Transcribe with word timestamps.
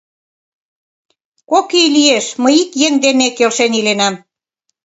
—Кок 1.49 1.69
ий 1.81 1.87
лиеш 1.95 2.25
мый 2.43 2.55
ик 2.63 2.71
еҥ 2.85 2.93
дене 3.05 3.27
келшен 3.37 3.71
иленам. 3.79 4.15